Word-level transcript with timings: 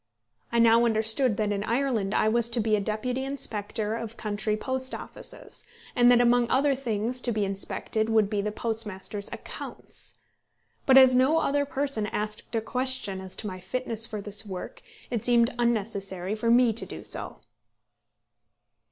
I 0.51 0.57
now 0.57 0.83
understood 0.85 1.37
that 1.37 1.51
in 1.51 1.63
Ireland 1.63 2.15
I 2.15 2.27
was 2.27 2.49
to 2.49 2.59
be 2.59 2.75
a 2.75 2.79
deputy 2.79 3.23
inspector 3.23 3.93
of 3.95 4.17
country 4.17 4.57
post 4.57 4.95
offices, 4.95 5.63
and 5.95 6.09
that 6.09 6.19
among 6.19 6.49
other 6.49 6.73
things 6.75 7.21
to 7.21 7.31
be 7.31 7.45
inspected 7.45 8.09
would 8.09 8.27
be 8.27 8.41
the 8.41 8.51
postmasters' 8.51 9.29
accounts! 9.31 10.15
But 10.87 10.97
as 10.97 11.13
no 11.13 11.37
other 11.37 11.65
person 11.67 12.07
asked 12.07 12.55
a 12.55 12.61
question 12.61 13.21
as 13.21 13.35
to 13.35 13.45
my 13.47 13.59
fitness 13.59 14.07
for 14.07 14.21
this 14.21 14.43
work, 14.43 14.81
it 15.11 15.23
seemed 15.23 15.53
unnecessary 15.59 16.33
for 16.33 16.49
me 16.49 16.73
to 16.73 16.85
do 16.87 17.03
so. 17.03 17.41